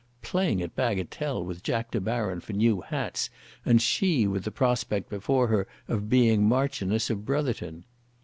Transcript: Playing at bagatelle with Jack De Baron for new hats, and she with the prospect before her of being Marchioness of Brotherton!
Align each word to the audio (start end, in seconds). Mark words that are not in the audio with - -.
Playing 0.23 0.63
at 0.63 0.75
bagatelle 0.75 1.45
with 1.45 1.61
Jack 1.61 1.91
De 1.91 2.01
Baron 2.01 2.39
for 2.39 2.53
new 2.53 2.81
hats, 2.81 3.29
and 3.63 3.79
she 3.79 4.25
with 4.25 4.45
the 4.45 4.49
prospect 4.49 5.11
before 5.11 5.45
her 5.49 5.67
of 5.87 6.09
being 6.09 6.43
Marchioness 6.43 7.11
of 7.11 7.23
Brotherton! 7.23 7.85